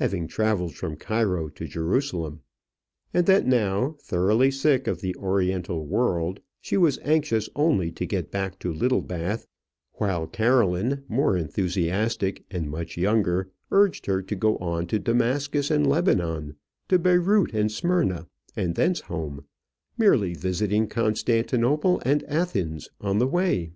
[0.00, 2.40] having travelled from Cairo to Jerusalem,
[3.14, 8.32] and that now, thoroughly sick of the oriental world, she was anxious only to get
[8.32, 9.46] back to Littlebath;
[9.92, 15.86] while Caroline, more enthusiastic, and much younger, urged her to go on to Damascus and
[15.86, 16.56] Lebanon,
[16.88, 18.26] to Beyrout and Smyrna,
[18.56, 19.44] and thence home,
[19.96, 23.70] merely visiting Constantinople and Athens on the way.